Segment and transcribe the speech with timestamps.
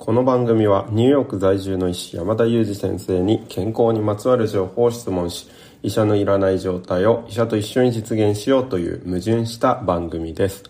[0.00, 5.46] この番組はニューヨーク在住の医師山田裕二先生に健康にまつわる情報を質問し
[5.82, 10.64] 医者のいらない状態を医者と一緒に実現しようという矛盾した番組です。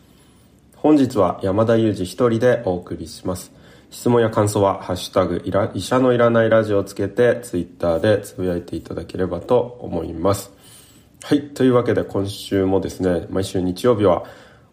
[0.74, 3.52] 本日は山田裕二一人でお送りします。
[3.92, 5.40] 質問や感想は「ハッシュタグ
[5.74, 10.52] 医者のいらないラジオ」をつけてツイッターでつぶやいていただければと思います。
[11.22, 14.24] はいというわけで今週もですね毎週日曜日は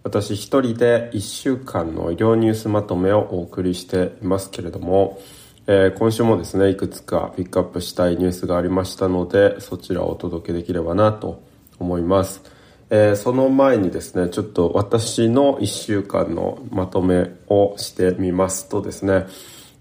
[0.07, 5.19] 私一人で1週間の医療ニュースまとめをお送りしていますけれども、
[5.67, 11.43] えー、今週もですね、いくつかピックアップしたいニュースがありましたので、そちらをお届けできればなと
[11.77, 12.41] 思います。
[12.89, 19.25] えー、その前にですね、ちょっと私の1週間のまとめをしてみますとですね、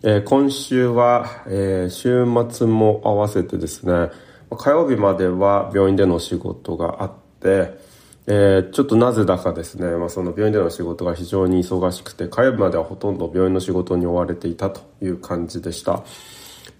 [0.02, 4.10] えー、今週は、え週末も合わせてですね、
[4.50, 7.85] 火曜日までは病院での仕事があって、
[8.28, 16.02] えー、ちょっとなぜだかですね、まあ、その病院での仕事が非常に忙しくて火曜日まではほとんど病院の仕事に追われていたという感じでした。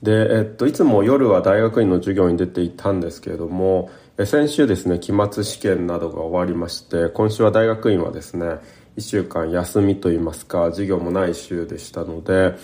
[0.02, 3.90] で、えっと、いつも夜は大学院の授業に出ていたんですけれども
[4.24, 8.59] 先週ですね期末試験などが終わりまして今週は大学院はですね
[8.96, 12.57] 1週間休みといいますか授業もない週でしたので、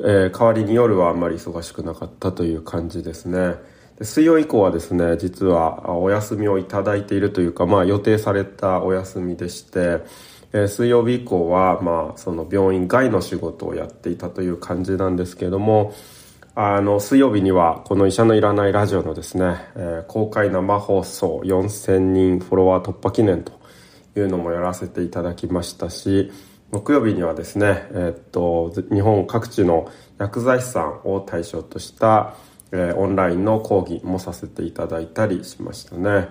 [0.00, 3.56] えー、代わりに夜はあんまり忙しくなかったという感じですね。
[4.02, 10.00] 水曜以降はですね実はお休みをいただいているというか、まあ、予定されたお休みでして、
[10.52, 15.94] え、水曜日以降は、まあ、その病院外の仕事をやっていたという感じなんですけれども
[16.56, 23.52] あの水曜日にはこの医者のいらないラジオのですね、え、公開生放送4000人フォロワー突破記念と
[24.16, 26.32] いうのもやらせていただきましたし
[26.72, 32.34] 木曜日にはですね、え、っと日本各地の薬剤師さんを対象とした
[32.74, 36.28] えー、オンラインの講義もさせていただいたりしましたね。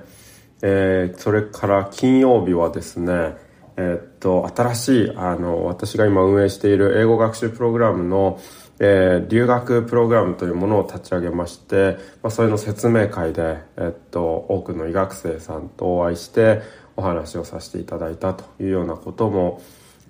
[0.62, 3.38] えー、それから金曜日はですね、
[3.78, 8.40] えー、っと、新しい、あの、私が今運営している英語学習プログラムの、
[8.80, 16.62] えー、留学プログラムというものを立ち上げまして、まあ、それの説明会で、えっと、多くの医学生さんとお会いして
[16.98, 19.62] お話をさせていただいたというようなことも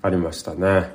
[0.01, 0.91] ありましたね。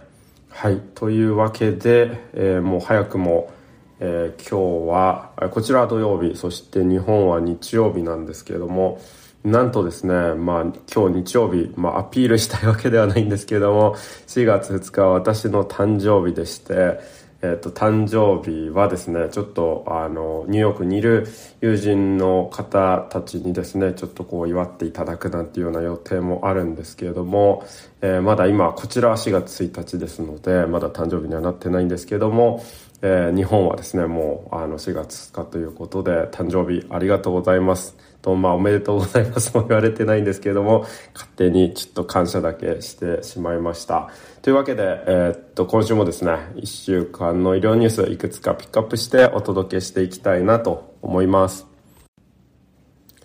[0.48, 0.80] はい。
[0.94, 3.52] というわけで、えー、もう早くも
[4.00, 9.00] えー、今日はこちらは土曜日そして日本は日曜日なんですけれども
[9.44, 13.94] なんとですね、まあ今日日曜日、まあアピールしたいわけではないんですけれども、
[14.26, 16.98] 4月2日は私の誕生日でして、
[17.40, 21.28] えっ、と、誕生日はですね、ちょっと、あの、ニューヨークにいる
[21.60, 27.64] 友人の方たちにですね、ちょっとこう祝っていただくなんていうような予定もあるんですけれども、
[28.00, 32.64] えー、まだ今、こちらは4月1日ですので、まだ誕生日にはなってないんですけれども、
[33.00, 37.96] えー、日本はですね、もう、あの、4月2日ということで、誕生日ありがとうございます。
[38.22, 44.10] と、まあ、おめでとうございますも言われてないんですけれども、 勝手にちょっと感謝だけしてしまいました。
[44.42, 51.66] というわけで、えー、っと、今週もですね、1週間の医療ニュースいくつかピックアップしてお届けしていきたいなと思います。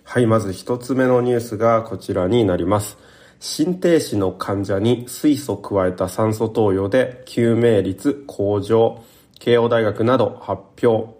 [0.04, 2.96] はい、まず一つ目のニュースがこちらになります。
[3.40, 9.02] 心停止の患者に水素加えた酸素投与で救命率向上。
[9.44, 11.12] 慶応大学など発表。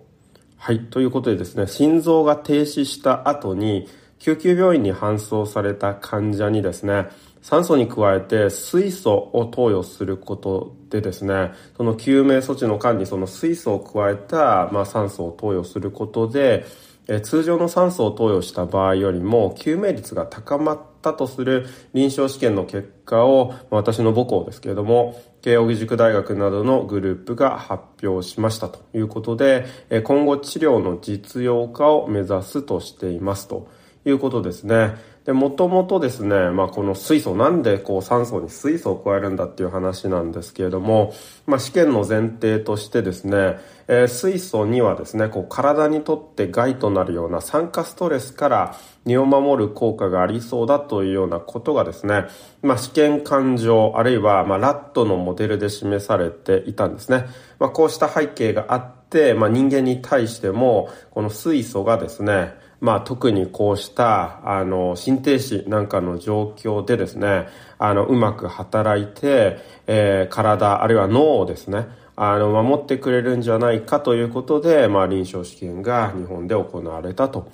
[0.56, 0.80] はい。
[0.86, 3.86] ということでですね、心臓が停止した後に、
[4.18, 7.08] 救急病院に搬送された患者にですね、
[7.42, 16.64] 酸素に加えて水素を投与することでですね、その救命措置の間にその水素を加えた、まあ、酸素を投与することで、
[17.06, 29.66] え通常の酸素を投与した場合よりも救命率が高まったとする臨床試験の結果を、私の母校ですけれども、慶應義塾大学などのグループが発表しましたということで、
[30.04, 33.68] 今後治療の実用化を目指すとしていますと
[34.04, 34.94] いうことですね。
[35.24, 41.14] で、もともとですね、まあこの水素、なんでこう酸素に水素を加えるんだっていう話なんですけれども、
[41.46, 43.58] まあ試験の前提としてですね、
[43.88, 48.76] えー、水素にはですね、こう体にとって害となるような酸化ストレスから
[49.06, 52.26] 身を守る効果がありそうだというようなことがですね、
[52.60, 57.24] まあ試験感情、あるいはまラットのモデルで示されていたんですね。
[57.58, 67.48] まこうした背景があって、ま人間に対しても、この水素がですね、まあ、特にこうした、あの、心停止なんかの状況でですね、
[67.78, 77.50] あの、うまく働いて、えー、体、あるいは脳をですね、あの、守ってくれるんじゃないかということで、まあ、臨床試験が日本で行われたと。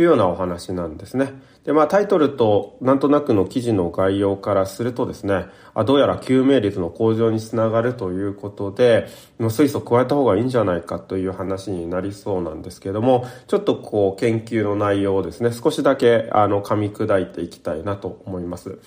[0.00, 1.32] いうようなお話なんですね。
[1.64, 9.08] で、まあタイトルとなんとなくの記事の概要からするとですね、あどうやら救命率の向上につながるということで、
[9.38, 18.78] 水素加えた方がいいんじゃないかという話になりそうなんですけども、ちょっとこう研究の内容をですね、少しだけあの噛み砕いていきたいなと思います。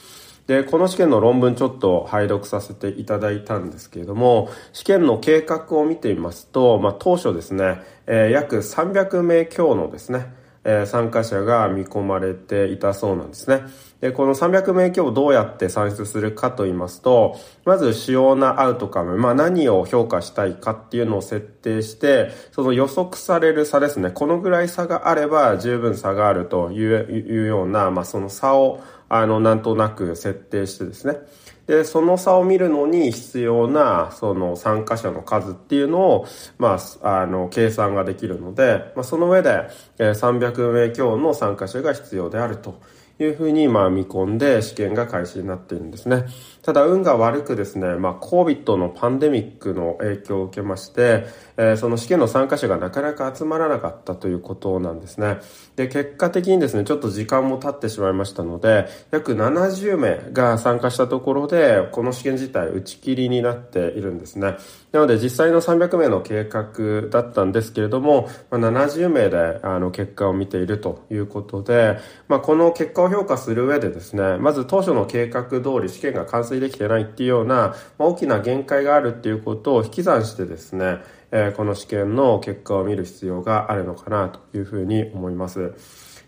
[0.48, 13.64] で、この試験の論文ちょっと拝読させていただいたんですけれども、試験の計画を見てみますと、まあ、当初ですね、えー、約300名強のですね、え、参加者が見込まれていたそうなんですね。
[14.04, 24.12] で、この300名強をどうやって算出するかと言いますと、まず主要なアウトカム、まあ何を評価したいかっていうのを設定して、その予測される差ですね。
[24.12, 31.20] このぐらい差があれば十分差があるというような、まあその差を、あの、なんとなく設定してですね。
[31.68, 36.28] で、その差を見るのに必要な、その参加者の数っていうのを、
[36.58, 42.82] まあ、あの、計算ができるので、まあ、その上で、300名強の参加者が必要であると
[43.20, 46.26] いうふうに、まあ、見込んで試験が開始になっているんですね。
[46.64, 51.26] ただ運が悪くですね、まあ、COVID のパンデミックの影響を受けまして、
[51.58, 55.40] えー、その試験の参加者がなかなか集まらなかったということなんですね。
[55.76, 64.56] で、結果的にですね、ちょっと時間も経ってしまいましたので、約70名が参加したところで、この試験自体打ち切りになっているんですね。
[64.94, 71.98] なので、実際の300名の計画だったんですけれども、まあ、70名であの結果を見ているということで、
[72.30, 81.00] まあ、この結果を評価する上でですね、まず当初の計画通り試験が完成遂できてないっていうような、ま、大きな限界があるっていうことを引き算してですね、
[81.32, 85.74] え、この試験の結果を見る必要があるのかなというふうに思います。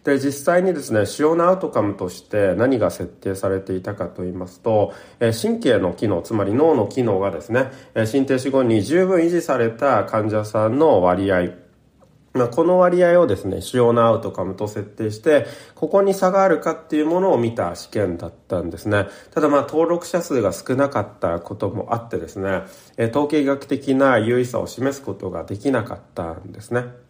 [0.04, 11.65] で、実際にですね、主要なアウトカムとして何が設定されていたかと言いますと、え神経の機能、つまり脳の機能がですね、え心停止後に十分維持された患者さんの割合、
[12.36, 19.08] まあ、この割合をですね、主要なアウトカムと設定して、ここに差があるかっていうものを見た試験だったんですね。
[19.32, 22.64] ただまあ、登録者数が少なかったこともあってですね、
[23.12, 27.06] 統計学的な優位さを示すことができなかったんですね。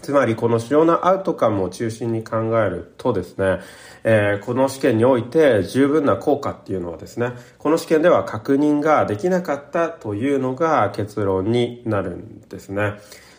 [0.00, 3.60] つまりこの主要なアウトカムを中心に考えるとですね、
[4.02, 12.94] えー、この試験において十分な効果っていうのはですね、この試験では確認ができなかったというのが結論になるんですね。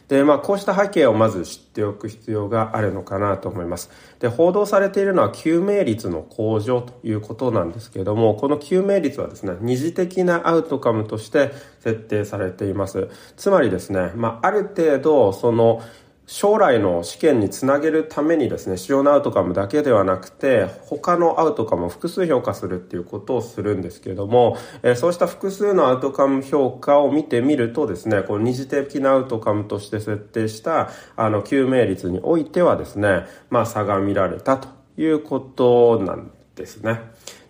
[0.07, 3.89] で、まあ、こうした背景をまず知っておく必要があるのかなと思います。
[4.19, 13.09] で、報道されているのは救命率の向上ということなんですけれども、この救命率はですね、二次的なアウトカムとして設定されています。
[13.35, 15.81] つまりですね、まあ、ある程度、その、
[16.27, 34.67] 将来の試験につなげるためにですね、主要なアウトカムだけではなくて、他のアウトカムを複数評価するっていうことをするんですけれども、えー、そうした複数のアウトカム評価を見てみるとですね、この二次的なアウトカムとして設定した、あの、救命率においてはですね、まあ差が見られたと
[34.97, 37.01] いうことなんですね。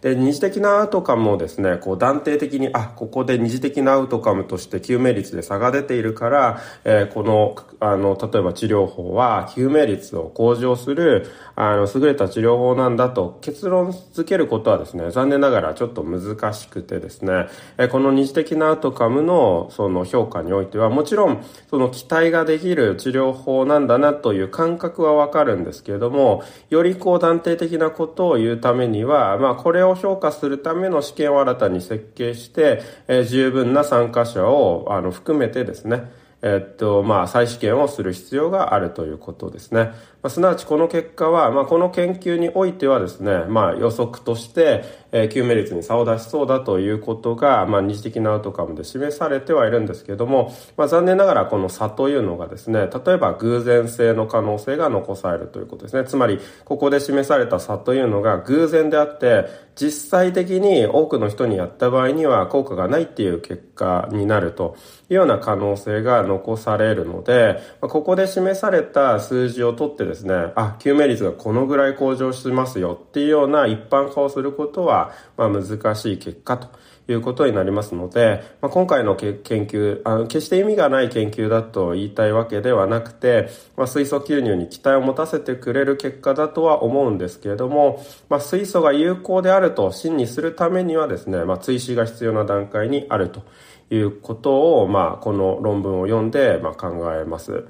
[0.06, 11.26] で、二次的なアウトカムをですね、こう断定的に、あ、ここで二次的なアウトカムとして救命率で差が出ているから、えー、この、あの、例えば治療法は救命率を向上する、
[11.56, 17.48] あの、優れた治療法なんだと結論付けることはですね、残念ながらちょっと難しくてですね、
[17.80, 36.12] え、この二次的なアウトカムのその評価においては、もちろん、その期待ができる治療法なんだなという感覚はわかるんですけれども、よりこう断定的なことを言うためには、まあ、これを評価するための試験を新たに設計して、えー、十分な参加者をあの含めてですね、
[36.42, 39.94] えっと、まあ、再試験をする必要があるということですね。
[40.26, 56.06] まあ、すなわちこの結果は、まあ、この研究においてはですね、まあ、予測として、えー、救命率に差を出しそうだということが、まあ、二次的なアウトカムで示されてはいるんですけれども、まあ、残念ながらこの差というのがですね、例えば偶然性の可能性が残されるということですね。
[56.06, 64.78] つまり、ここで示された差というのが偶然であって、実際的に多くの人にやった場合には効果がないっていう結果になると
[65.10, 76.70] いうような可能性が残されるので、ここで示された数字を取ってですねですね、あ、救命率がこのぐらい向上しますよっていうような一般化をすることは、まあ、難しい結果と
[77.12, 93.44] いうことになりますので、まあ、今回の研究あの、決して意味がない研究だと言いたいわけではなくて、まあ、水素吸入に期待を持たせてくれる結果だとは思うんですけれども、まあ、水素が有効であると真にするためにはですね、まあ、追試が必要な段階にあると
[93.90, 97.66] いうことを、まあ、この論文を読んで、まあ、考えます。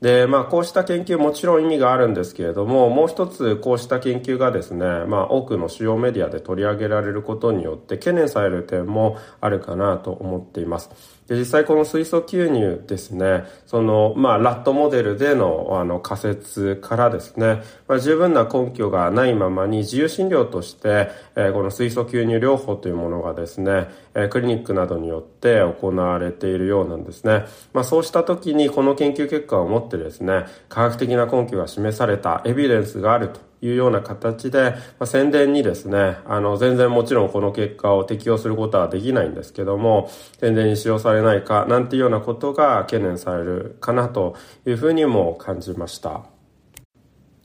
[0.00, 11.15] で、まあ、こうした研究もちろん意味があるんですけれども、もう一つこうした研究がですね、まあ、多くの主要メディアで取り上げられることによって懸念される点もあるかなと思っています。
[11.28, 27.44] で、実際この水素吸入ですね、その、まあ、ラットモデルでの、あの、仮説からですね、まあ、十分な根拠がないままに自由診療として、えー、この水素吸入療法というものがですね、えー、クリニックなどによって行われているようなんですね。
[27.72, 44.36] まあ、そうした時にこの研究結果をもってですね、科学的な根拠が示されたエビデンスがあるというような形で、まあ、宣伝にですね、あの、全然もちろんこの結果を適用することはできないんですけども、宣伝に使用されないか、なんていうようなことが懸念されるかなと
[44.66, 46.26] いうふうにも感じました。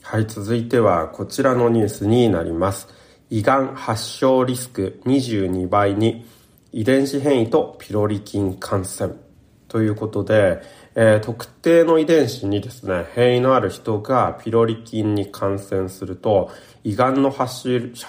[0.04, 2.90] はい、続いてはこちらのニュースになります。
[3.30, 6.26] 胃がん発症リスク22倍に
[6.74, 9.14] 遺伝子変異とピロリ菌感染
[9.68, 10.62] ということで、
[10.94, 16.52] えー、特定の遺伝子にですね、変異のある人がピロリ菌に感染すると、
[16.84, 17.62] 胃がんの発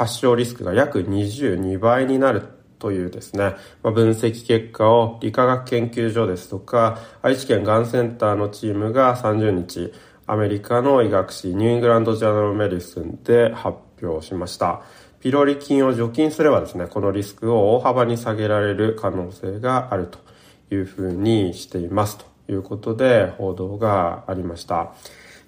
[0.08, 2.42] 症リスクが約22倍になる
[2.80, 9.92] というですね、まあ、分析結果を理化学研究所ですとか、愛知県がんセンターのチームが30日、
[10.26, 14.82] アメリカの医学誌ニューイングランドジャーナルメディスンで発表しました。
[15.20, 20.18] ピロリ菌を除菌すればですね、このリスクを大幅に下げられる可能性があると
[20.74, 24.92] いうふうにしていますということで報道がありました。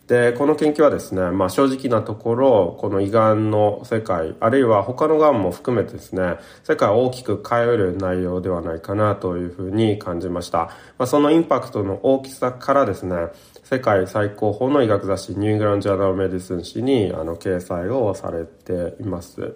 [0.07, 10.59] で、この研究はですね、まあ正直なところ、この胃がんの世界、あるいは他のがんも含めてですね、世界を大きく変える内容ではないかなというふうに感じました。
[10.99, 13.17] まあ、そのインパクトの大きさからですね、
[13.63, 19.55] 世界最高峰の医学雑誌ニューグランド・ジャーナル・メディスン誌にあの掲載をされています。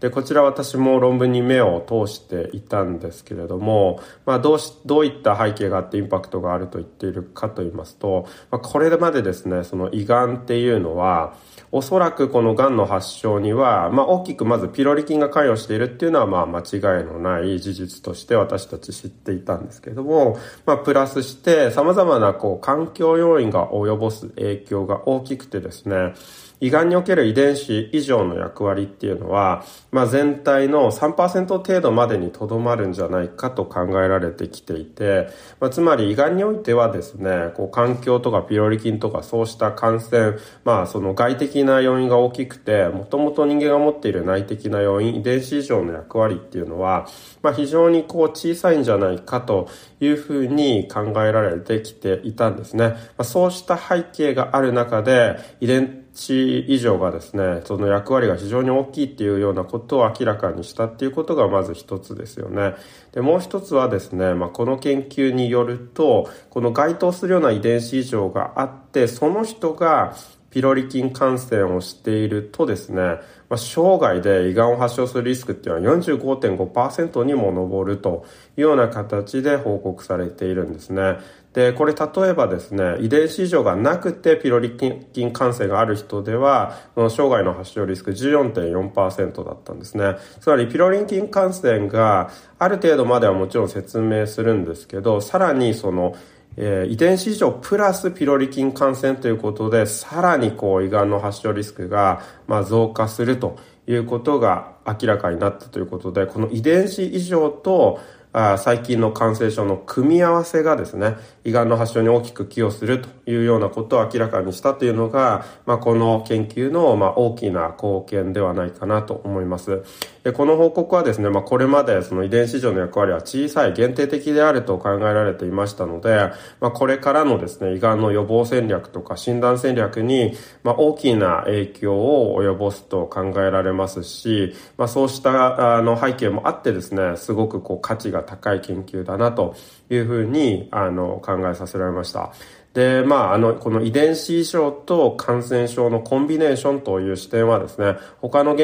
[0.00, 11.34] で、こちら私も論文に目を通していたんですけれども、まあどうし、どういった背景があってインパクトがあると言っているかと言いますと、まあ、これまでですね、その胃がんっていうのは、
[11.70, 26.14] おそらくこのがんの発症には、まあ大きくまずピロリ菌が関与しているっていうのはまあ間違いのない事実として私たち知っていたんですけれども、まあプラスして様々なこう環境要因が及ぼす影響が大きくてですね、
[26.60, 35.28] 胃がんにおける遺伝子以上の役割っていうのは、まあ、全体の3%程度までにとどまるんじゃないかと考えられてきていて、
[35.60, 47.06] まあ、つまり胃がんにおいてはですね、こう環境とかピロリ菌とかそうした感染、まあその外的な要因が大きくて、もともと人間が持っている内的な要因、遺伝子以上の役割っていうのは、
[47.42, 49.68] まあ非常にこう小さいんじゃないかと
[50.00, 52.88] いうふうに考えられてきていたんですね。
[52.88, 62.74] まあ、そうした背景がある中で、遺伝値以上がですね、その役割が非常に大きいっていうようなことを明らかにしたっていうことがまず一つですよね。
[63.12, 70.14] で、もう一つはですね、まあ、この研究によると、この該当するような遺伝子異常があって、その人が
[70.50, 73.02] ピロリ菌感染をしているとですね、
[73.48, 78.24] まあ、生涯で胃がんを発症するリスクっていうのは45.5%にも上ると
[78.56, 81.18] いうような形で報告されているんですね。
[81.52, 90.16] で、これ例えばですね、遺伝子異常がなくてピロリ菌感染がある人では、その生涯の発症リスク14.4%だったんですね。
[90.40, 96.14] つまりピロリ菌感染がある程度まではもちろん説明するんですけど、さらにその
[96.60, 108.00] えー、遺伝子異常プラスピロリ菌感染ということで、さらにこう胃がんの発症リスクが、まあ、増加するということが明らかになったということで、この遺伝子異常と
[108.32, 119.82] あ最近の感染症の組み合わせがですね、胃がんの発症に大きく寄与するというようなことを明らかにしたというのが、まあ、この研究の、まあ、大きな貢献ではないかなと思います。
[120.24, 126.30] でこの報告はですね、まあ、これまでその遺伝子上の役割は小さい限定的であると考えられていましたので、
[126.60, 139.54] まあ、これからのですね、胃がんの予防戦略とか診断戦略に、まあ、大きな影響を及ぼすと考えられますし、まあ、そうしたあの背景もあってですね、すごくこう価値がが高い研究だなと
[139.90, 142.32] いうふうにあの考えさせられました。
[142.74, 148.54] で、まあ、あの、この遺伝子異常と感染症のコンビネーションという視点はですね、他の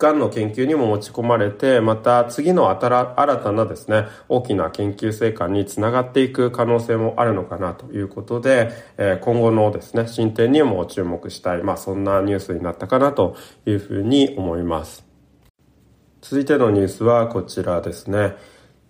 [0.00, 15.04] がんの研究にも持ち込まれて、また次の新たなですね、大きな研究成果につながっていく可能性もあるのかなということで、え今後のですね、進展にも注目したい、まあそんなニュースになったかなというふうに思います。
[16.22, 18.36] 続いてのニュースはこちらですね。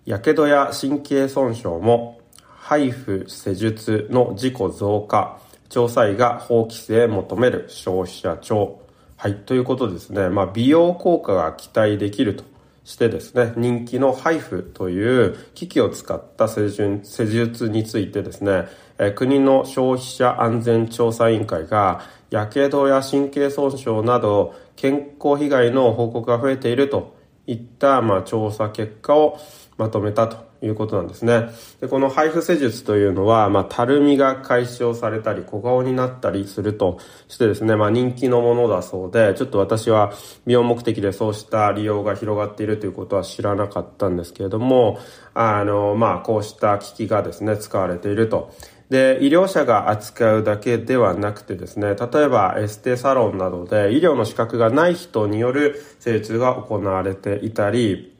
[0.04, 8.80] やけどや神経損傷も、配布施術の事故増加、調査医が法規制求める消費者庁。
[9.16, 10.28] はい、ということですね。
[10.28, 12.44] まあ、美容効果が期待できると
[12.84, 18.66] してですね、人気のハイフという機器を使った施術についてですね、
[18.98, 27.16] え国の消費者安全調査委員会が、やけどや神経損傷など健康被害の報告が増えていると
[27.46, 29.38] いった、まあ、調査結果を
[29.80, 31.48] まとめたということなんですね。
[31.80, 40.12] でこの配布施術というのは、まあ、たるみが解消されたり、小顔になったりするとしてですね、まあ、人気のものだそうで、ちょっと私は
[40.46, 44.98] 美容目的でそうした利用が広がっているということは知らなかったんですけれども、
[45.32, 48.52] あの、まあ、こうした機器がですね、使われていると。
[48.90, 58.19] で、医療者が扱うだけではなくてですね、例えばエステサロンなどで医療の資格がない人による施術が行われていたり、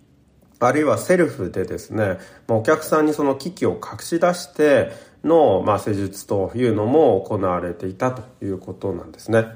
[0.61, 4.93] あるいはセルフでですね、お客さんにその機器を隠し出して
[5.25, 9.47] の、まあ、施術というのも行われていたということなんですね。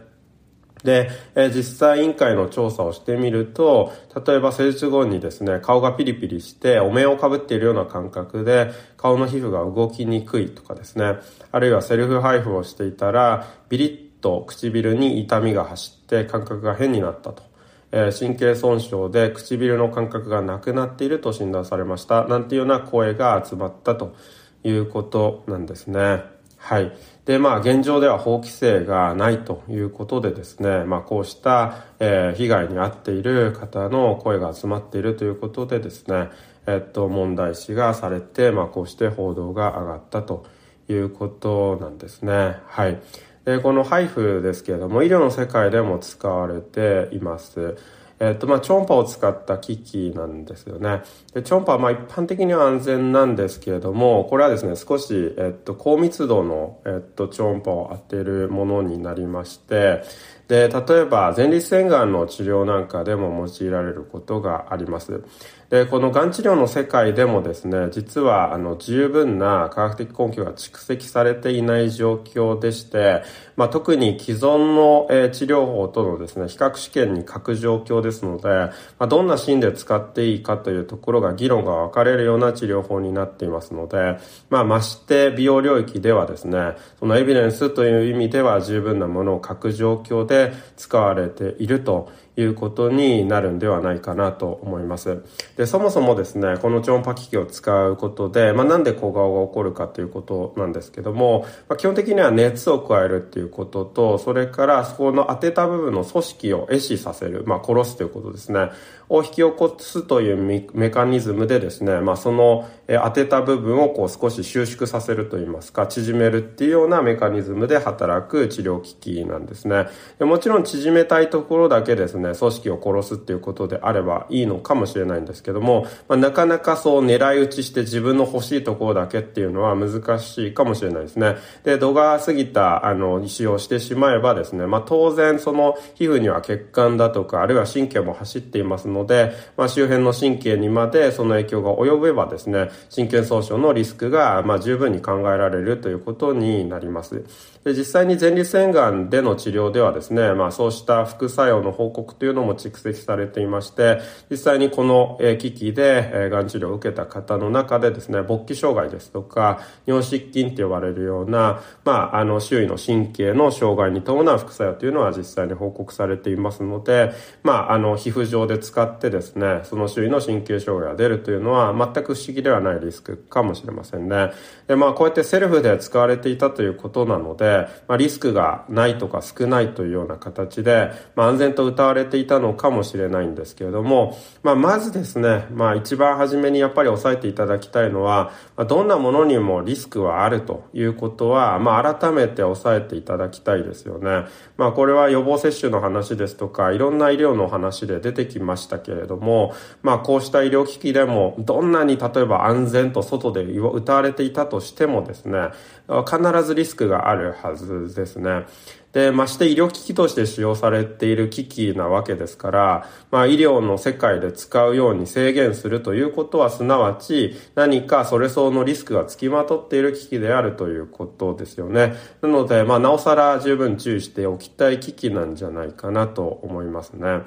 [0.83, 3.93] で、えー、実際委員会の調査をしてみると、
[4.27, 11.17] 例えば施術後にですね、顔がピリピリしてお面をかぶっているような感覚で顔の皮膚が動きにくいとかですね、
[11.53, 17.54] あるいはセルフ配布をしていたら、ビリッと唇に痛みが走って感覚が変になったと。
[17.97, 22.25] え神経損傷で唇の感覚がなくなっていると診断されました。
[22.27, 24.17] なんていうような声が集まったと
[24.65, 26.25] いうことなんですね。
[26.59, 26.93] はい。
[27.25, 36.31] で、まあ、現状では法規制がないということでですね、まあ、こうした、え、被害に遭っている方の声が集まっているということでですね、
[36.67, 40.47] えっと、問題視がされて、まあ、こうして報道が上がったと
[40.89, 42.57] いうことなんですね。
[42.67, 43.01] はい。
[43.45, 47.77] で、この HIFU ですけれども、医療の世界でも使われています。
[48.21, 51.03] えっと、まあ、超音波を使った機器なんですよね。
[51.35, 60.05] で、超音波はまあ一般的には安全なんですけれども、これはですね、少し、えっと、高密度の、えっと、超音波を当てるものになりまして、
[60.49, 65.23] で、例えば前立腺がんの治療なんかでも用いられることがあります。
[65.71, 73.23] で、このがん治療の世界でもですね、実はあの十分な科学的根拠が蓄積されていない状況でして、
[73.57, 84.19] まあ、特に既存の、え、治療法とのですね、比較試験に欠く状況ですので、まあ、どんなシーンで使っていいかというところが議論が分かれるような治療法になっていますので、
[84.51, 95.23] まあ、まして美容領域ではですね、そのエビデンスという意味では十分なものを欠く状況でで使われているということになるんではないかなと思います。
[95.57, 108.71] で、そもそもですね、この超音波機器を使うことで、まあ、なんで小顔が起こるかということなんですけども、まあ、基本的には熱を加えるっていうことと、それからそこの当てた部分の組織を壊死させる、まあ、殺すということですね。
[109.09, 119.87] を引き起こすというメカニズムでですね、まあ、その当てた部分をこう少し収縮させるといいますか、縮めるっていうようなメカニズムで働く治療機器なんですね。
[120.19, 131.37] でもちろん縮めたいところだけですね、組織を殺すっていうことであればいいのかもしれないんですけども、まあ、なかなかそう狙い撃ちして自分の欲しいところだけっていうのは難しいかもしれないですね。
[131.65, 147.25] で、度が過ぎた、あの、使用してしまえばですね、まあ、当然その皮膚には血管だとか、あるいは神経も走っていますので、でまあ、周辺の神経にまでその影響が及べばですね、神経損傷のリスクが、まあ、十分に考えられるということになります。
[147.65, 167.13] で、実際に前立腺がんでの治療ではですね、まあ、そうした副作用の報告というのも蓄積されていまして、実際にこの機器でがん治療を受けた方の中でですね、勃起障害ですとか、尿失禁と呼ばれるような、まあ、あの、周囲の神経の障害に伴う副作用というのは実際に報告されていますので、
[167.43, 174.33] まあ、あの、皮膚上で使ってですね、その周囲の神経障害が出るというのは全く不思議ではないリスクかもしれませんね。
[174.67, 194.27] で、まあ、こうやってセルフで使われていたということなので、まあ、リスクがないとか少ないというような形で、まあ、安全と謳われていたのかもしれないんですけれども、まあ、まずですね、まあ、一番初めにやっぱり押さえていただきたいのは、まあ、どんなものにもリスクはあるということは、まあ、改めて押さえていただきたいですよね。
[194.57, 205.49] まあ、これは予防接種の話ですとか、いろんな医療の話で出てきましたけれども、まあ、こうした医療機器でも、どんなに例えば安全と外で歌われていたとしてもですね、
[205.89, 208.47] 必ずリスクがあるはずですね。
[208.95, 221.95] で、まして医療機器として使用されている機器なわけですから、まあ医療の世界で使うように制限するということはすなわち何かそれ相応のリスクが付きまとっている機器であるということですよね。
[222.23, 227.23] なので、まあなおさら十分注意しておきたい機器なんじゃないかなと思いますね。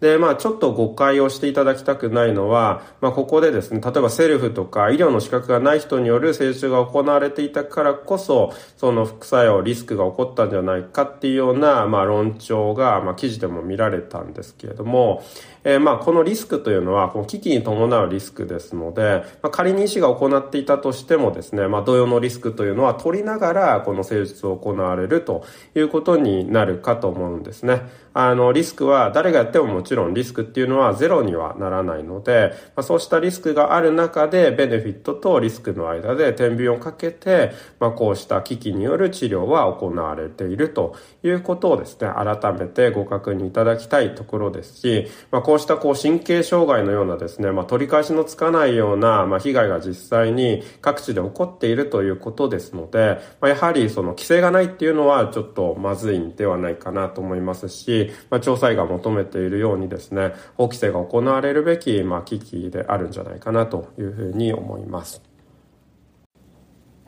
[0.00, 15.24] で、まあちょっと誤解をしていただきたくないのは、まあここでですね、例えばセルフとか医療の資格がない人による接種が行われていたからこそ、その副作用、リスクが起こったんじゃないかっていうような、まあ論調が、まあ記事でも見られたんですけれども、
[15.68, 27.82] えー、まあこのリスクというのは、この危機に伴うリスクですので、まあ仮に医師が行っていたとしてもですね、まあ同様のリスクというのは取りながら、この施術を行われるということになるかと思うんですね。
[28.20, 65.22] あの、リスクは誰がやってももちろんリスクっていうのはゼロにはならないので、まあ、そうしたリスクがある中でベネフィットとリスクの間で天秤をかけて、まあ、こうした危機による治療は行われているということをですね、改めてご確認いただきたいところですし、まあ、こうしたこう神経障害のようなですね、まあ、取り返しのつかないような、まあ、被害が実際に各地で起こっているということですので、まあ、やはりその規制がないっていうのはちょっとまずいんではないかなと思いますし、まあ、調査員が求めているようにですね、法規制が行われるべき、まあ、危機であるんじゃないかなというふうに思います。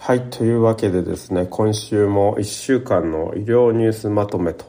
[0.03, 4.65] はい、というわけでですね、今週も1週間の医療ニュースまとめと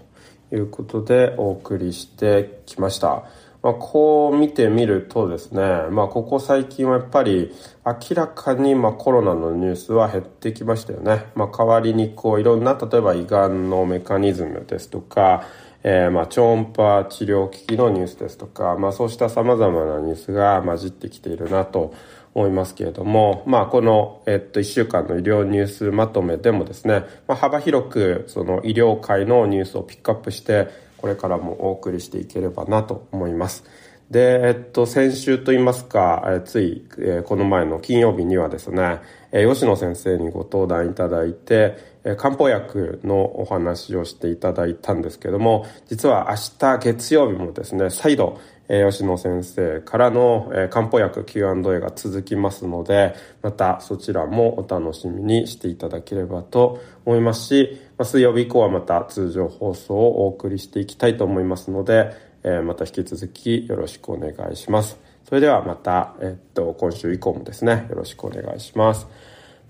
[0.52, 3.24] いうことでお送りしてきました。
[3.63, 7.52] まあ、こう見てみるとですね、まあ、ここ最近はやっぱり
[7.86, 11.28] 明らかにまコロナのニュースは減ってきましたよね。
[11.36, 15.43] まあ、代わりにこういろんな、例えば胃がんのメカニズムですとか、
[15.84, 21.93] えー、まあ超音波治療機器のニュースですとか、まあ、そうした様々なニュースが混じってきているなと
[22.34, 33.64] 思いますけれども、まあ、この、えっと、1週間の医療ニュースまとめでもですね、まあ、幅広くその医療界のニュースをピックアップして、これからもお送りしていければなと思います。
[34.12, 39.00] で、えっと、先週といいますか、えつい、えこの前の金曜日にはですね、
[39.32, 48.38] え吉野先生にご登壇いただいて、え漢方薬のお話をしていただいたんですけども、実は明日月曜日もですね、再度、
[48.68, 62.12] え吉野先生からの、え漢方薬 Q&A が続きますので、またそちらもお楽しみにしていただければと思いますし、ま水曜日以降はまた通常放送をお送りしていきたいと思いますので、
[62.44, 64.98] えー、また引き続きよろしくお願いします。
[65.30, 69.08] それではまた、えっと、今週以降もですね、よろしくお願いします。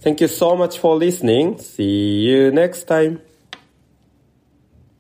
[0.02, 1.56] Thank you so much for listening.
[1.58, 3.31] See you next time.